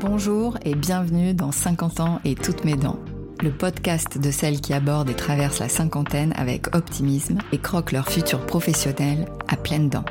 [0.00, 2.98] Bonjour et bienvenue dans 50 ans et toutes mes dents,
[3.42, 8.06] le podcast de celles qui abordent et traversent la cinquantaine avec optimisme et croquent leur
[8.06, 10.04] futur professionnel à pleines dents.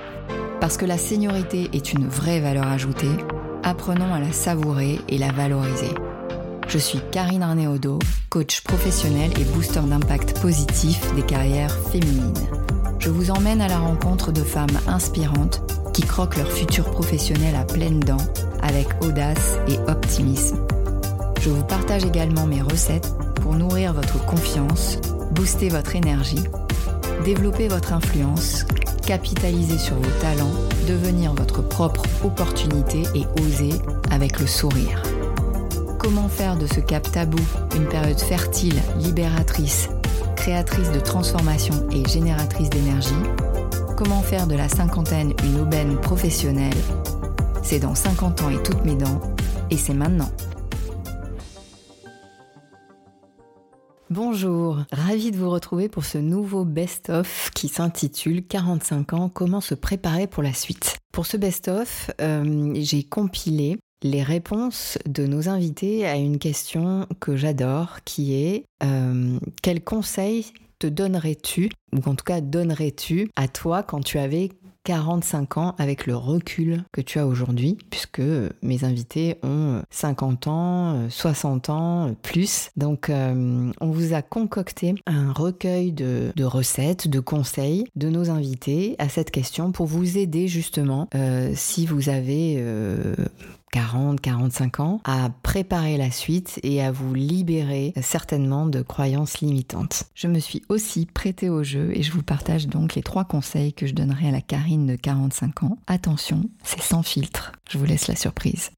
[0.60, 3.16] Parce que la seniorité est une vraie valeur ajoutée,
[3.62, 5.94] apprenons à la savourer et la valoriser.
[6.68, 8.00] Je suis Karine Arnéodo,
[8.32, 12.34] coach professionnel et booster d'impact positif des carrières féminines.
[12.98, 15.62] Je vous emmène à la rencontre de femmes inspirantes
[15.96, 18.18] qui croquent leur futur professionnel à pleines dents
[18.62, 20.58] avec audace et optimisme.
[21.40, 24.98] Je vous partage également mes recettes pour nourrir votre confiance,
[25.32, 26.44] booster votre énergie,
[27.24, 28.66] développer votre influence,
[29.08, 30.52] capitaliser sur vos talents,
[30.86, 33.80] devenir votre propre opportunité et oser
[34.12, 35.02] avec le sourire.
[35.98, 37.42] Comment faire de ce cap tabou
[37.74, 39.90] une période fertile, libératrice,
[40.36, 43.14] créatrice de transformation et génératrice d'énergie?
[43.98, 46.76] Comment faire de la cinquantaine une aubaine professionnelle?
[47.64, 49.22] C'est dans 50 ans et toutes mes dents,
[49.70, 50.30] et c'est maintenant.
[54.10, 59.76] Bonjour, ravi de vous retrouver pour ce nouveau best-of qui s'intitule 45 ans, comment se
[59.76, 60.98] préparer pour la suite.
[61.14, 67.38] Pour ce best-of, euh, j'ai compilé les réponses de nos invités à une question que
[67.38, 73.84] j'adore, qui est euh, quels conseils te donnerais-tu, ou en tout cas donnerais-tu à toi
[73.84, 74.50] quand tu avais
[74.86, 78.22] 45 ans avec le recul que tu as aujourd'hui, puisque
[78.62, 82.70] mes invités ont 50 ans, 60 ans, plus.
[82.78, 88.96] Donc euh, on vous a concocté un recueil de, recettes, de conseils de nos invités
[89.00, 92.56] à cette question pour vous aider justement euh, si vous avez...
[92.60, 93.16] Euh,
[93.76, 100.06] 40, 45 ans, à préparer la suite et à vous libérer certainement de croyances limitantes.
[100.14, 103.74] Je me suis aussi prêtée au jeu et je vous partage donc les trois conseils
[103.74, 105.78] que je donnerai à la Karine de 45 ans.
[105.88, 107.52] Attention, c'est sans filtre.
[107.70, 108.72] Je vous laisse la surprise.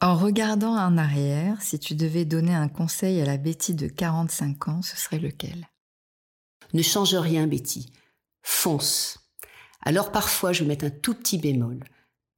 [0.00, 4.68] En regardant en arrière, si tu devais donner un conseil à la Betty de 45
[4.68, 5.66] ans, ce serait lequel?
[6.74, 7.90] Ne change rien, Betty.
[8.44, 9.18] Fonce.
[9.84, 11.80] Alors parfois, je vais mettre un tout petit bémol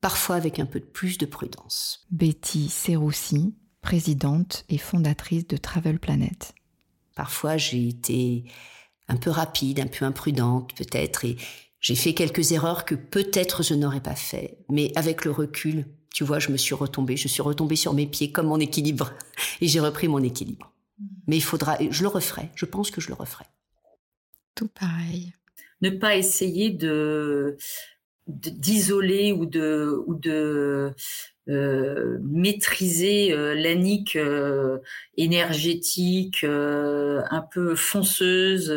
[0.02, 2.06] parfois avec un peu plus de prudence.
[2.10, 6.54] Betty Serroussi, présidente et fondatrice de Travel Planet.
[7.14, 8.44] Parfois j'ai été
[9.08, 11.36] un peu rapide, un peu imprudente peut-être, et
[11.80, 14.58] j'ai fait quelques erreurs que peut-être je n'aurais pas fait.
[14.68, 18.06] Mais avec le recul, tu vois, je me suis retombée, je suis retombée sur mes
[18.06, 19.12] pieds comme mon équilibre,
[19.60, 20.72] et j'ai repris mon équilibre.
[21.26, 23.44] Mais il faudra, je le referai, je pense que je le referai.
[24.54, 25.32] Tout pareil.
[25.80, 27.56] Ne pas essayer de
[28.26, 30.94] d'isoler ou de
[31.48, 34.78] euh, maîtriser euh, l'anique euh,
[35.16, 38.72] énergétique un peu fonceuse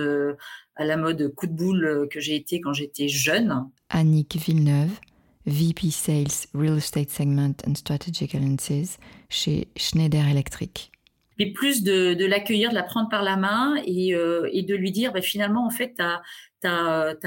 [0.76, 3.70] à la mode coup de boule que j'ai été quand j'étais jeune.
[3.90, 5.00] Annick Villeneuve,
[5.46, 8.98] VP Sales Real Estate Segment and Strategic Alliances
[9.30, 10.92] chez Schneider Electric
[11.40, 14.10] mais plus de, de l'accueillir, de la prendre par la main et,
[14.52, 16.00] et de lui dire, bah, finalement, en fait,
[16.66, 16.68] tu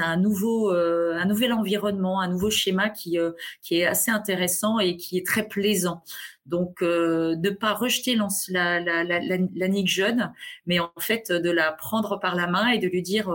[0.01, 3.31] as, un nouveau euh, un nouvel environnement, un nouveau schéma qui euh,
[3.61, 6.03] qui est assez intéressant et qui est très plaisant.
[6.45, 8.15] Donc euh, ne pas rejeter
[8.49, 10.33] la la, la, la, nique jeune,
[10.65, 13.29] mais en fait de la prendre par la main et de lui dire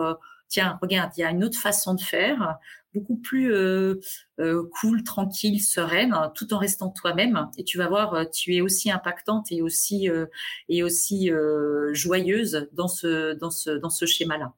[0.49, 2.59] tiens regarde il y a une autre façon de faire
[2.94, 3.53] beaucoup plus
[4.81, 7.49] cool, tranquille, sereine, tout en restant toi-même.
[7.59, 10.09] Et tu vas voir, tu es aussi impactante et aussi
[10.69, 11.31] et aussi
[11.93, 14.55] joyeuse dans ce dans ce dans ce schéma-là.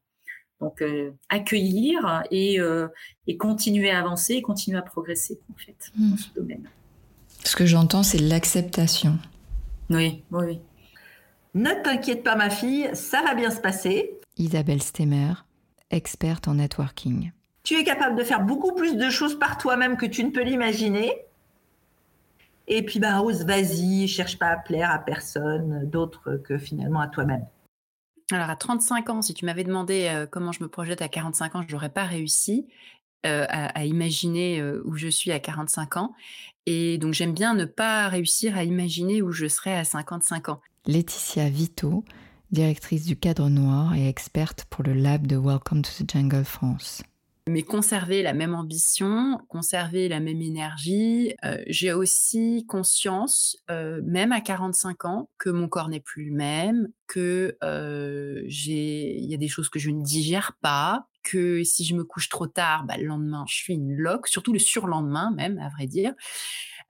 [0.61, 2.89] Donc euh, accueillir et, euh,
[3.27, 6.19] et, continuer à avancer, continuer à progresser en fait dans hmm.
[6.19, 6.71] ce domaine.
[7.45, 9.19] Ce que j'entends, c'est l'acceptation.
[9.91, 10.59] Oui, oui,
[11.55, 14.19] Ne t'inquiète pas, ma fille, ça va bien se passer.
[14.37, 15.35] Isabelle Stemmer,
[15.91, 17.33] experte en networking.
[17.63, 20.43] Tu es capable de faire beaucoup plus de choses par toi-même que tu ne peux
[20.43, 21.13] l'imaginer.
[22.69, 27.09] Et puis, bah, ose, vas-y, cherche pas à plaire à personne d'autre que finalement à
[27.09, 27.47] toi-même.
[28.33, 31.63] Alors à 35 ans, si tu m'avais demandé comment je me projette à 45 ans,
[31.67, 32.67] je n'aurais pas réussi
[33.23, 36.15] à, imaginer où je suis à 45 ans.
[36.67, 40.61] Et donc j'aime bien ne pas réussir à imaginer où je serai à 55 ans.
[40.87, 42.05] Laetitia Vito,
[42.51, 47.03] directrice du cadre noir et experte pour le lab de Welcome to the Jungle France
[47.49, 51.35] mais conserver la même ambition, conserver la même énergie.
[51.45, 56.35] Euh, j'ai aussi conscience, euh, même à 45 ans, que mon corps n'est plus le
[56.35, 61.85] même, que euh, il y a des choses que je ne digère pas, que si
[61.85, 65.31] je me couche trop tard, bah, le lendemain, je suis une loque, surtout le surlendemain
[65.31, 66.15] même, à vrai dire.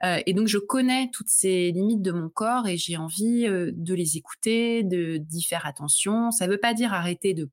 [0.05, 3.71] Euh, et donc, je connais toutes ces limites de mon corps et j'ai envie euh,
[3.75, 6.31] de les écouter, de d'y faire attention.
[6.31, 7.49] Ça ne veut pas dire arrêter de,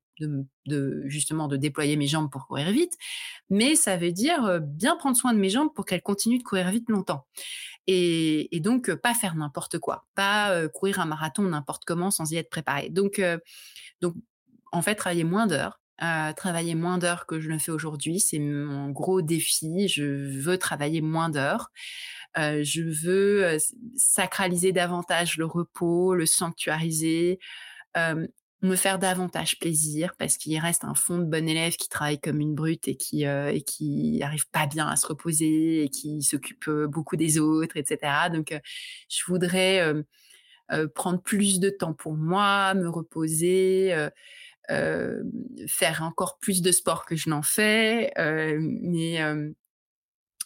[1.06, 2.92] justement de déployer mes jambes pour courir vite,
[3.50, 6.44] mais ça veut dire euh, bien prendre soin de mes jambes pour qu'elles continuent de
[6.44, 7.26] courir vite longtemps.
[7.86, 12.48] Et, donc, pas faire n'importe quoi, pas courir un marathon n'importe comment sans y être
[12.48, 12.88] préparé.
[12.88, 13.20] Donc
[14.72, 15.82] en fait, travailler moins d'heures,
[16.34, 18.20] travailler moins d'heures que je le fais aujourd'hui.
[18.20, 19.86] C'est mon gros défi.
[19.88, 20.02] Je
[20.40, 21.70] veux travailler moins d'heures.
[22.36, 23.58] Je veux
[23.96, 27.38] sacraliser davantage le repos, le sanctuariser,
[27.96, 32.40] me faire davantage plaisir parce qu'il reste un fond de bon élève qui travaille comme
[32.40, 36.70] une brute et qui et qui arrive pas bien à se reposer et qui s'occupe
[36.70, 38.30] beaucoup des autres, etc.
[38.32, 38.58] Donc,
[39.08, 39.94] je voudrais
[40.94, 43.94] prendre plus de temps pour moi, me reposer.
[44.68, 49.20] faire encore plus de sport que je n'en fais, mais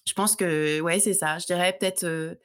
[0.08, 1.38] je pense que, ouais, c'est ça.
[1.38, 2.38] Je dirais peut-être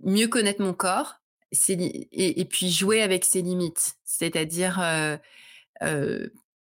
[0.00, 1.20] mieux connaître mon corps
[1.68, 3.94] et, puis jouer avec ses limites.
[4.04, 4.76] C'est-à-dire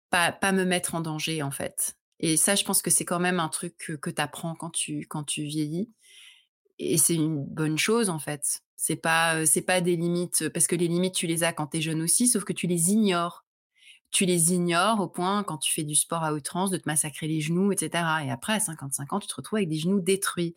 [0.09, 1.97] pas, me mettre en danger, en fait.
[2.19, 4.69] Et ça, je pense que c'est quand même un truc que, que tu apprends quand
[4.69, 5.91] tu, quand tu vieillis.
[6.79, 8.61] Et c'est une bonne chose, en fait.
[8.75, 11.77] C'est pas, c'est pas des limites, parce que les limites, tu les as quand tu
[11.77, 13.44] es jeune aussi, sauf que tu les ignores
[14.15, 17.27] tu les ignores au point, quand tu fais du sport à outrance, de te massacrer
[17.27, 18.01] les genoux, etc.
[18.23, 20.55] Et après, à 55 ans, tu te retrouves avec des genoux détruits.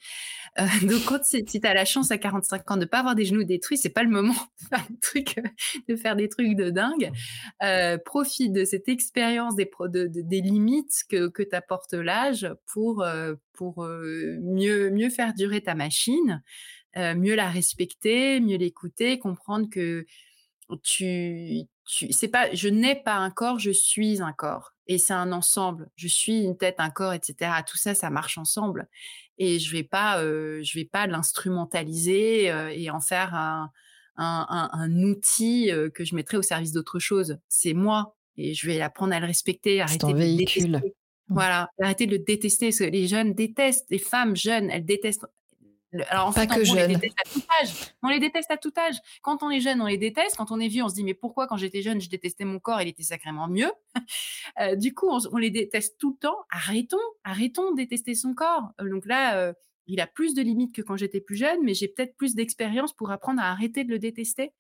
[0.61, 3.17] Euh, donc, quand, si tu as la chance à 45 ans de ne pas avoir
[3.17, 5.41] des genoux détruits, c'est pas le moment de faire des trucs,
[5.89, 7.11] de, faire des trucs de dingue.
[7.65, 9.69] Euh, profite de cette expérience des,
[10.09, 16.45] des limites que, que t'apporte l'âge pour, euh, pour mieux, mieux faire durer ta machine,
[16.97, 20.07] mieux la respecter, mieux l'écouter, comprendre que
[20.85, 24.75] tu, c'est pas, je n'ai pas un corps, je suis un corps.
[24.87, 25.89] Et c'est un ensemble.
[25.97, 27.51] Je suis une tête, un corps, etc.
[27.67, 28.89] Tout ça, ça marche ensemble.
[29.39, 33.71] Et je vais pas, euh, je vais pas l'instrumentaliser euh, et en faire un,
[34.17, 37.39] un, un, outil euh, que je mettrai au service d'autre chose.
[37.49, 38.17] C'est moi.
[38.37, 40.73] Et je vais apprendre à le respecter, arrêter de véhicule.
[40.73, 40.89] détester.
[41.29, 41.35] Mmh.
[41.35, 42.71] Voilà, arrêter de le détester.
[42.91, 45.27] les jeunes détestent, les femmes jeunes, elles détestent
[46.09, 47.95] alors en fait, que on les déteste à tout âge.
[48.03, 48.97] On les déteste à tout âge.
[49.23, 50.37] Quand on est jeune, on les déteste.
[50.37, 52.59] Quand on est vieux, on se dit mais pourquoi quand j'étais jeune, je détestais mon
[52.59, 53.71] corps, il était sacrément mieux?
[54.61, 56.37] Euh, du coup, on, les déteste tout le temps.
[56.51, 58.73] Arrêtons, arrêtons de détester son corps.
[58.81, 59.53] Euh, donc là, euh,
[59.87, 62.93] il a plus de limites que quand j'étais plus jeune, mais j'ai peut-être plus d'expérience
[62.93, 64.53] pour apprendre à arrêter de le détester.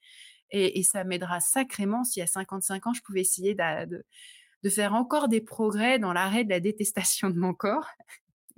[0.51, 5.41] Et, ça m'aidera sacrément si à 55 ans, je pouvais essayer de faire encore des
[5.41, 7.89] progrès dans l'arrêt de la détestation de mon corps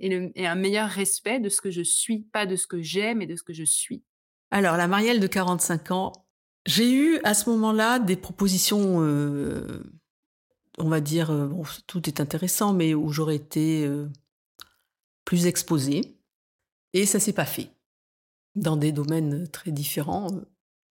[0.01, 3.27] et, un meilleur respect de ce que je suis, pas de ce que j'aime, mais
[3.27, 4.03] de ce que je suis.
[4.49, 6.13] Alors, la Marielle de 45 ans,
[6.65, 9.83] j'ai eu à ce moment-là des propositions, euh,
[10.77, 11.49] on va dire, euh,
[11.87, 14.09] tout est intéressant, mais où j'aurais été euh,
[15.23, 16.17] plus exposée.
[16.93, 17.69] Et ça s'est pas fait.
[18.55, 20.27] Dans des domaines très différents.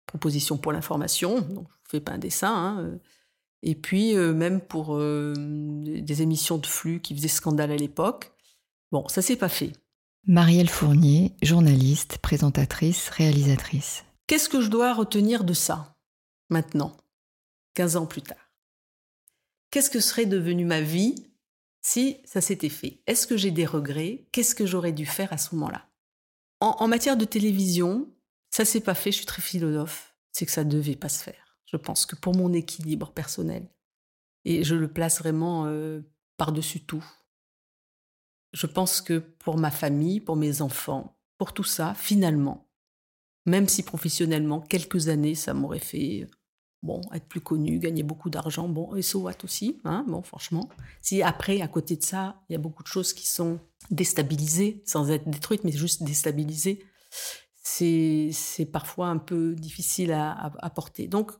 [0.07, 1.45] propositions pour l'information,
[1.85, 2.55] je fais pas un dessin.
[2.55, 2.99] Hein,
[3.63, 8.38] et puis, même pour des émissions de flux qui faisaient scandale à l'époque.
[8.91, 9.73] Bon, ça s'est pas fait.
[10.27, 14.05] Marielle Fournier, journaliste, présentatrice, réalisatrice.
[14.27, 15.97] Qu'est-ce que je dois retenir de ça,
[16.49, 16.97] maintenant,
[17.75, 18.53] 15 ans plus tard?
[19.71, 21.15] Qu'est-ce que serait devenue ma vie
[21.83, 23.03] si ça s'était fait?
[23.07, 24.27] Est-ce que j'ai des regrets?
[24.33, 25.87] Qu'est-ce que j'aurais dû faire à ce moment-là?
[26.61, 28.09] En, matière de télévision,
[28.51, 31.59] ça s'est pas fait, je suis très philosophe, c'est que ça devait pas se faire.
[31.67, 33.69] Je pense que pour mon équilibre personnel,
[34.45, 36.01] et je le place vraiment euh,
[36.37, 37.05] par-dessus tout,
[38.53, 42.69] je pense que pour ma famille, pour mes enfants, pour tout ça, finalement,
[43.47, 46.29] même si professionnellement, quelques années, ça m'aurait fait
[46.83, 50.69] bon, être plus connu, gagner beaucoup d'argent, bon, et so what aussi, hein, bon, franchement.
[51.03, 53.59] Si après, à côté de ça, il y a beaucoup de choses qui sont
[53.91, 56.85] déstabilisées, sans être détruites, mais juste déstabilisées,
[57.61, 61.07] c'est, parfois un peu difficile à, porter.
[61.07, 61.33] Donc,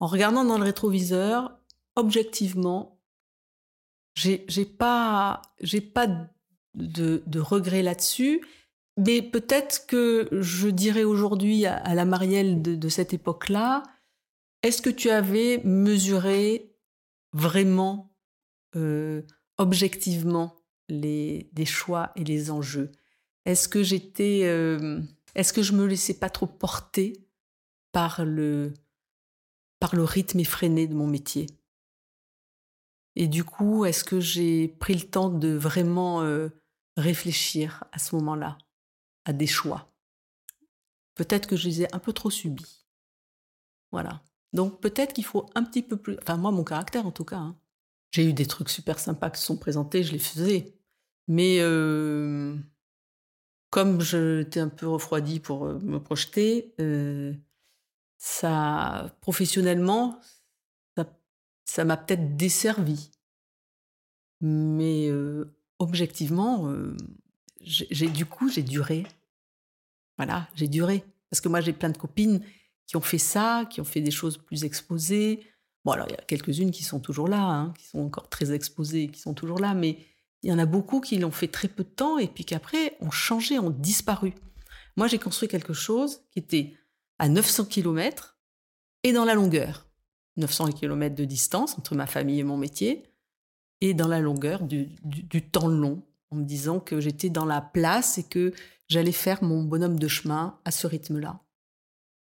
[0.00, 1.58] en regardant dans le rétroviseur,
[1.96, 3.00] objectivement,
[4.14, 6.08] j'ai pas, j'ai pas
[6.74, 8.40] de, de regrets là-dessus.
[8.98, 13.82] Mais peut-être que je dirais aujourd'hui à, la Marielle de, cette époque-là,
[14.62, 16.76] est-ce que tu avais mesuré
[17.32, 18.14] vraiment,
[18.76, 19.22] euh,
[19.56, 20.56] objectivement,
[20.88, 22.92] les, choix et les enjeux?
[23.46, 25.00] Est-ce que j'étais, euh,
[25.34, 27.26] est-ce que je me laissais pas trop porter
[27.92, 28.74] par le,
[29.80, 31.46] par le rythme effréné de mon métier?
[33.16, 36.48] Et du coup, est-ce que j'ai pris le temps de vraiment euh,
[36.96, 38.58] réfléchir à ce moment-là
[39.24, 39.92] à des choix.
[41.14, 42.86] Peut-être que je les ai un peu trop subis.
[43.90, 44.22] Voilà.
[44.52, 46.16] Donc peut-être qu'il faut un petit peu plus...
[46.20, 47.38] Enfin moi, mon caractère en tout cas.
[47.38, 47.58] Hein.
[48.10, 50.74] J'ai eu des trucs super sympas qui sont présentés, je les faisais.
[51.28, 52.56] Mais euh,
[53.70, 57.32] comme j'étais un peu refroidi pour euh, me projeter, euh,
[58.18, 60.20] ça, professionnellement,
[61.64, 63.10] ça m'a peut-être desservi.
[64.42, 66.72] Mais euh, objectivement,
[67.60, 69.04] j'ai du coup, j'ai duré.
[70.16, 71.04] Voilà, j'ai duré.
[71.30, 72.42] Parce que moi, j'ai plein de copines
[72.86, 75.40] qui ont fait ça, qui ont fait des choses plus exposées.
[75.84, 78.52] Bon, alors, il y a quelques-unes qui sont toujours là, hein, qui sont encore très
[78.52, 79.98] exposées, qui sont toujours là, mais
[80.42, 82.96] il y en a beaucoup qui l'ont fait très peu de temps et puis qu'après
[83.00, 84.34] ont changé, ont disparu.
[84.96, 86.74] Moi, j'ai construit quelque chose qui était
[87.18, 88.36] à 900 km
[89.04, 89.86] et dans la longueur.
[90.36, 93.04] 900 km de distance entre ma famille et mon métier
[93.82, 94.88] et dans la longueur du,
[95.50, 98.54] temps long, en me disant que j'étais dans la place et que
[98.88, 101.40] j'allais faire mon bonhomme de chemin à ce rythme-là.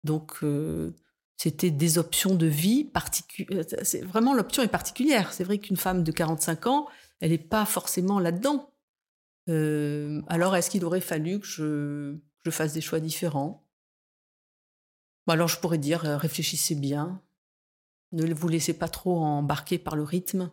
[0.05, 0.95] Donc, euh,
[1.37, 3.67] c'était des options de vie particulières.
[3.75, 5.35] Euh, vraiment, l'option est particulière.
[5.35, 6.89] C'est vrai qu'une femme de 45 ans,
[7.21, 8.73] elle n'est pas forcément là-dedans.
[9.51, 13.69] Euh, alors, est-ce qu'il aurait fallu que je, fasse des choix différents?
[15.27, 17.21] Alors, je pourrais dire, réfléchissez bien,
[18.13, 20.51] ne vous laissez pas trop embarquer par le rythme.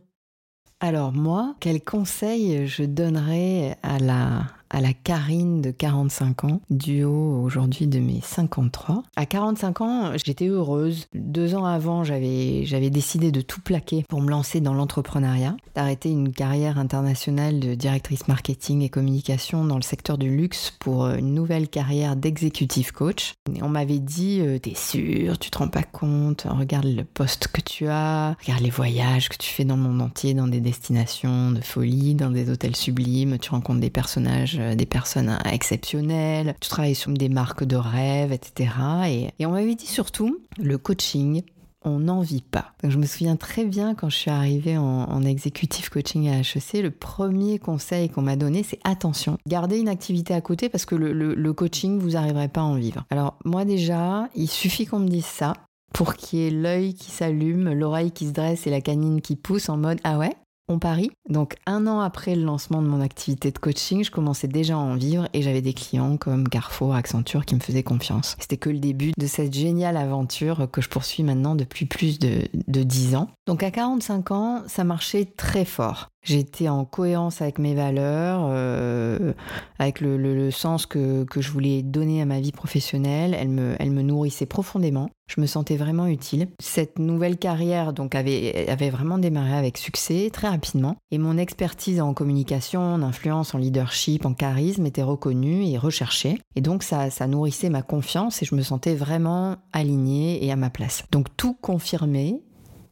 [0.84, 7.04] Alors moi, quel conseil je donnerais à la, à la Karine de 45 ans, du
[7.04, 9.04] haut aujourd'hui de mes 53.
[9.16, 11.08] À 45 ans, j'étais heureuse.
[11.14, 16.32] Deux ans avant, j'avais, décidé de tout plaquer pour me lancer dans l'entrepreneuriat, d'arrêter une
[16.32, 21.68] carrière internationale de directrice marketing et communication dans le secteur du luxe pour une nouvelle
[21.68, 23.34] carrière d'executive coach.
[23.62, 27.62] On m'avait dit, euh, t'es sûr, tu te rends pas compte, regarde le poste que
[27.62, 31.52] tu as, regarde les voyages que tu fais dans le monde entier, dans des destinations
[31.52, 36.70] de folie, dans des hôtels sublimes, tu rencontres des personnages euh, des personnes exceptionnelles, tu
[36.70, 39.32] travailles sur des marques de rêve, etc.
[39.40, 41.44] Et, on m'avait dit surtout, le coaching,
[41.84, 42.74] on n'en vit pas.
[42.84, 46.92] je me souviens très bien quand je suis arrivée en, exécutif coaching à HEC, le
[46.92, 51.54] premier conseil qu'on m'a donné, c'est attention, gardez une activité à côté parce que le,
[51.54, 53.06] coaching, vous n'arriverez pas à en vivre.
[53.10, 55.54] Alors moi déjà, il suffit qu'on me dise ça
[55.94, 59.36] pour qu'il y ait l'œil qui s'allume, l'oreille qui se dresse et la canine qui
[59.36, 60.34] pousse en mode ah ouais,
[60.80, 61.12] Paris.
[61.30, 64.78] Donc un an après le lancement de mon activité de coaching, je commençais déjà à
[64.78, 68.36] en vivre et j'avais des clients comme Carrefour, Accenture qui me faisaient confiance.
[68.40, 72.48] C'était que le début de cette géniale aventure que je poursuis maintenant depuis plus de,
[72.68, 73.30] de 10 ans.
[73.48, 76.10] Donc à 45 ans, ça marchait très fort.
[76.24, 79.34] J'étais en cohérence avec mes valeurs, euh,
[79.80, 83.36] avec le, sens que, je voulais donner à ma vie professionnelle.
[83.38, 85.10] Elle me, elle me nourrissait profondément.
[85.28, 86.50] Je me sentais vraiment utile.
[86.60, 90.98] Cette nouvelle carrière donc avait, avait vraiment démarré avec succès très rapidement.
[91.10, 96.38] Et mon expertise en communication, en influence, en leadership, en charisme était reconnue et recherchée.
[96.56, 100.56] Et donc ça, ça nourrissait ma confiance et je me sentais vraiment alignée et à
[100.56, 101.04] ma place.
[101.12, 102.44] Donc tout confirmé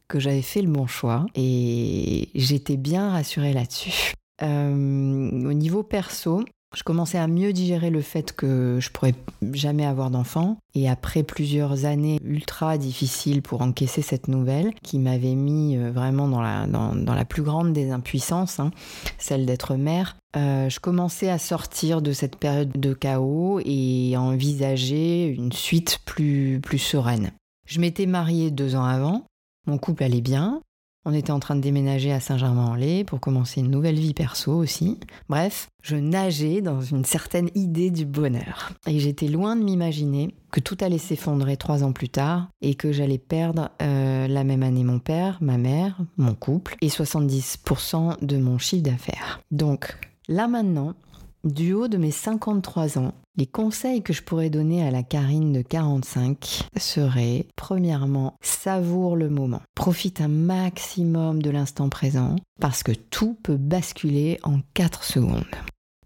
[0.10, 4.14] que j'avais fait le bon choix et j'étais bien rassurée là-dessus.
[4.42, 6.44] Euh, au niveau perso,
[6.76, 9.16] je commençais à mieux digérer le fait que je pourrais
[9.54, 10.58] jamais avoir d'enfant.
[10.76, 16.28] Et après plusieurs années ultra difficiles pour encaisser cette nouvelle, qui m'avait mis euh, vraiment
[16.28, 18.72] dans la, dans, la plus grande des impuissances, hein,
[19.18, 24.22] celle d'être mère, euh, je commençais à sortir de cette période de chaos et à
[24.22, 27.32] envisager une suite plus, plus sereine.
[27.66, 29.26] Je m'étais mariée deux ans avant,
[29.66, 30.62] mon couple allait bien.
[31.06, 35.00] On était en train de déménager à Saint-Germain-en-Laye pour commencer une nouvelle vie perso aussi.
[35.30, 38.74] Bref, je nageais dans une certaine idée du bonheur.
[38.86, 42.92] Et j'étais loin de m'imaginer que tout allait s'effondrer trois ans plus tard et que
[42.92, 48.38] j'allais perdre euh, la même année mon père, ma mère, mon couple et 70% de
[48.38, 49.40] mon chiffre d'affaires.
[49.52, 49.98] Donc
[50.28, 50.96] là maintenant,
[51.44, 55.54] du haut de mes 53 ans, les conseils que je pourrais donner à la Karine
[55.54, 59.62] de 45 seraient, premièrement, savoure le moment.
[59.76, 65.46] Profite un maximum de l'instant présent parce que tout peut basculer en 4 secondes.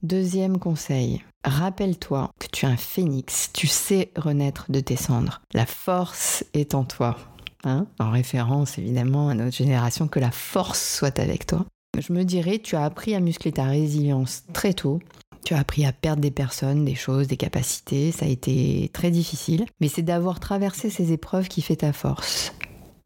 [0.03, 5.41] Deuxième conseil, rappelle-toi que tu es un phénix, tu sais renaître de tes cendres.
[5.53, 7.17] La force est en toi.
[7.63, 11.65] Hein en référence évidemment à notre génération, que la force soit avec toi.
[11.97, 14.99] Je me dirais, tu as appris à muscler ta résilience très tôt
[15.43, 18.11] tu as appris à perdre des personnes, des choses, des capacités.
[18.11, 19.65] Ça a été très difficile.
[19.79, 22.53] Mais c'est d'avoir traversé ces épreuves qui fait ta force.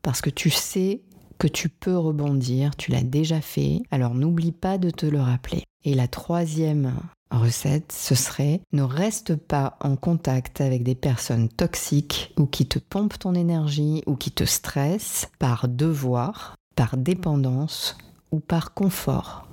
[0.02, 1.02] Parce que tu sais
[1.38, 5.64] que tu peux rebondir, tu l'as déjà fait, alors n'oublie pas de te le rappeler.
[5.84, 6.94] Et la troisième
[7.30, 12.80] recette, ce serait ne reste pas en contact avec des personnes toxiques ou qui te
[12.80, 17.98] pompent ton énergie ou qui te stressent par devoir, par dépendance
[18.32, 19.47] ou par confort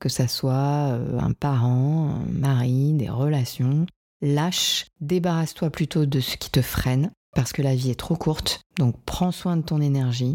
[0.00, 3.86] que ça soit euh, un parent, un mari, des relations.
[4.22, 8.62] Lâche, débarrasse-toi plutôt de ce qui te freine, parce que la vie est trop courte,
[8.78, 10.34] donc prends soin de ton énergie,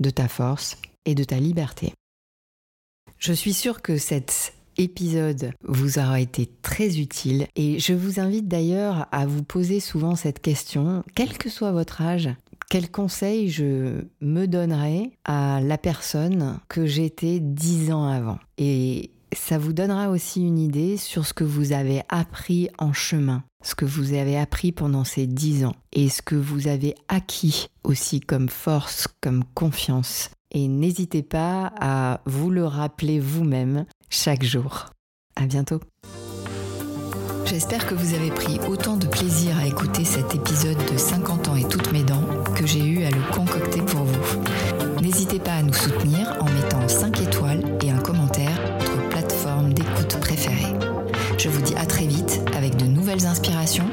[0.00, 1.92] de ta force et de ta liberté.
[3.18, 8.48] Je suis sûre que cette épisode vous aura été très utile et je vous invite
[8.48, 12.30] d'ailleurs à vous poser souvent cette question, quel que soit votre âge,
[12.70, 19.58] quel conseil je me donnerais à la personne que j'étais dix ans avant Et ça
[19.58, 23.84] vous donnera aussi une idée sur ce que vous avez appris en chemin, ce que
[23.84, 28.48] vous avez appris pendant ces dix ans et ce que vous avez acquis aussi comme
[28.48, 30.30] force, comme confiance.
[30.52, 34.86] Et n'hésitez pas à vous le rappeler vous-même chaque jour.
[35.34, 35.80] À bientôt.
[37.46, 41.56] J'espère que vous avez pris autant de plaisir à écouter cet épisode de 50 ans
[41.56, 42.22] et toutes mes dents
[42.66, 44.42] j'ai eu à le concocter pour vous.
[45.00, 49.72] N'hésitez pas à nous soutenir en mettant 5 étoiles et un commentaire sur votre plateforme
[49.72, 50.74] d'écoute préférée.
[51.38, 53.88] Je vous dis à très vite avec de nouvelles inspirations